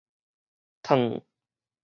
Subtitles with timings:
[0.81, 1.21] 褪